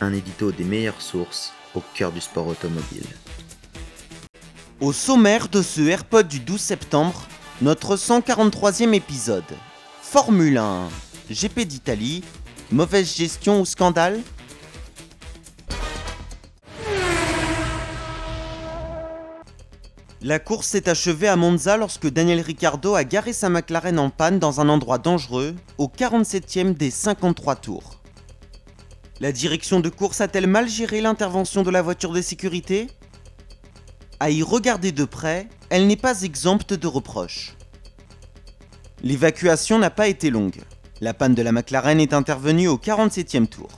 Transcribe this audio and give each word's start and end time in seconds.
Un 0.00 0.12
édito 0.12 0.50
des 0.50 0.64
meilleures 0.64 1.00
sources 1.00 1.52
au 1.74 1.82
cœur 1.94 2.10
du 2.10 2.20
sport 2.20 2.48
automobile. 2.48 3.06
Au 4.80 4.92
sommaire 4.92 5.48
de 5.48 5.62
ce 5.62 5.80
AirPod 5.82 6.26
du 6.26 6.40
12 6.40 6.60
septembre, 6.60 7.26
notre 7.62 7.96
143e 7.96 8.92
épisode. 8.92 9.44
Formule 10.02 10.58
1, 10.58 10.88
GP 11.30 11.60
d'Italie, 11.60 12.24
mauvaise 12.72 13.14
gestion 13.14 13.60
ou 13.60 13.64
scandale? 13.64 14.20
La 20.20 20.38
course 20.38 20.68
s'est 20.68 20.88
achevée 20.88 21.28
à 21.28 21.36
Monza 21.36 21.76
lorsque 21.76 22.08
Daniel 22.08 22.40
Ricciardo 22.40 22.94
a 22.94 23.04
garé 23.04 23.32
sa 23.32 23.48
McLaren 23.48 23.98
en 23.98 24.10
panne 24.10 24.38
dans 24.38 24.60
un 24.60 24.68
endroit 24.68 24.98
dangereux, 24.98 25.54
au 25.78 25.86
47e 25.86 26.74
des 26.74 26.90
53 26.90 27.56
tours. 27.56 28.00
La 29.20 29.30
direction 29.30 29.78
de 29.78 29.88
course 29.88 30.20
a-t-elle 30.20 30.48
mal 30.48 30.68
géré 30.68 31.00
l'intervention 31.00 31.62
de 31.62 31.70
la 31.70 31.82
voiture 31.82 32.12
de 32.12 32.20
sécurité? 32.20 32.88
À 34.18 34.30
y 34.30 34.42
regarder 34.42 34.90
de 34.90 35.04
près, 35.04 35.48
elle 35.70 35.86
n'est 35.86 35.96
pas 35.96 36.22
exempte 36.22 36.74
de 36.74 36.86
reproches. 36.88 37.56
L'évacuation 39.04 39.78
n'a 39.78 39.90
pas 39.90 40.08
été 40.08 40.30
longue. 40.30 40.62
La 41.00 41.14
panne 41.14 41.36
de 41.36 41.42
la 41.42 41.52
McLaren 41.52 42.00
est 42.00 42.12
intervenue 42.12 42.66
au 42.66 42.76
47e 42.76 43.46
tour. 43.46 43.68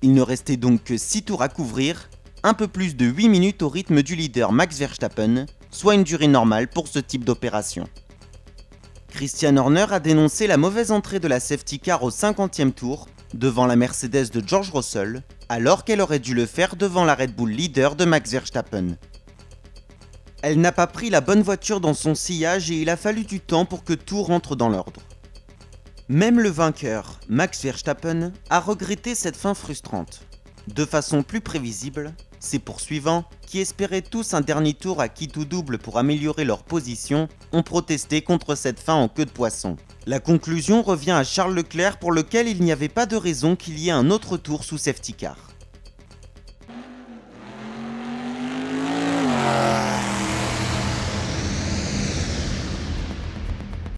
Il 0.00 0.14
ne 0.14 0.22
restait 0.22 0.56
donc 0.56 0.84
que 0.84 0.96
6 0.96 1.24
tours 1.24 1.42
à 1.42 1.50
couvrir, 1.50 2.08
un 2.42 2.54
peu 2.54 2.66
plus 2.66 2.96
de 2.96 3.04
8 3.04 3.28
minutes 3.28 3.62
au 3.62 3.68
rythme 3.68 4.02
du 4.02 4.16
leader 4.16 4.50
Max 4.50 4.78
Verstappen, 4.78 5.44
soit 5.70 5.94
une 5.94 6.04
durée 6.04 6.28
normale 6.28 6.68
pour 6.68 6.88
ce 6.88 7.00
type 7.00 7.24
d'opération. 7.24 7.86
Christian 9.10 9.58
Horner 9.58 9.86
a 9.90 10.00
dénoncé 10.00 10.46
la 10.46 10.56
mauvaise 10.56 10.90
entrée 10.90 11.20
de 11.20 11.28
la 11.28 11.40
safety 11.40 11.80
car 11.80 12.02
au 12.02 12.10
50e 12.10 12.72
tour 12.72 13.08
devant 13.34 13.66
la 13.66 13.76
Mercedes 13.76 14.30
de 14.32 14.42
George 14.46 14.70
Russell, 14.70 15.22
alors 15.48 15.84
qu'elle 15.84 16.00
aurait 16.00 16.18
dû 16.18 16.34
le 16.34 16.46
faire 16.46 16.76
devant 16.76 17.04
la 17.04 17.14
Red 17.14 17.34
Bull 17.34 17.50
leader 17.50 17.96
de 17.96 18.04
Max 18.04 18.30
Verstappen. 18.30 18.96
Elle 20.42 20.60
n'a 20.60 20.72
pas 20.72 20.86
pris 20.86 21.10
la 21.10 21.20
bonne 21.20 21.42
voiture 21.42 21.80
dans 21.80 21.94
son 21.94 22.14
sillage 22.14 22.70
et 22.70 22.80
il 22.80 22.90
a 22.90 22.96
fallu 22.96 23.24
du 23.24 23.40
temps 23.40 23.64
pour 23.64 23.84
que 23.84 23.94
tout 23.94 24.22
rentre 24.22 24.54
dans 24.54 24.68
l'ordre. 24.68 25.00
Même 26.08 26.38
le 26.38 26.50
vainqueur, 26.50 27.18
Max 27.28 27.62
Verstappen, 27.62 28.32
a 28.48 28.60
regretté 28.60 29.14
cette 29.14 29.36
fin 29.36 29.54
frustrante. 29.54 30.20
De 30.68 30.84
façon 30.84 31.22
plus 31.22 31.40
prévisible, 31.40 32.12
ses 32.40 32.58
poursuivants, 32.58 33.24
qui 33.46 33.60
espéraient 33.60 34.02
tous 34.02 34.34
un 34.34 34.40
dernier 34.40 34.74
tour 34.74 35.00
à 35.00 35.08
qui 35.08 35.28
tout 35.28 35.44
double 35.44 35.78
pour 35.78 35.98
améliorer 35.98 36.44
leur 36.44 36.64
position, 36.64 37.28
ont 37.52 37.62
protesté 37.62 38.22
contre 38.22 38.54
cette 38.54 38.80
fin 38.80 38.94
en 38.94 39.08
queue 39.08 39.26
de 39.26 39.30
poisson. 39.30 39.76
La 40.06 40.20
conclusion 40.20 40.82
revient 40.82 41.12
à 41.12 41.24
Charles 41.24 41.54
Leclerc 41.54 41.98
pour 41.98 42.12
lequel 42.12 42.48
il 42.48 42.62
n'y 42.62 42.72
avait 42.72 42.88
pas 42.88 43.06
de 43.06 43.16
raison 43.16 43.56
qu'il 43.56 43.78
y 43.78 43.88
ait 43.88 43.92
un 43.92 44.10
autre 44.10 44.36
tour 44.36 44.64
sous 44.64 44.78
safety 44.78 45.14
car. 45.14 45.36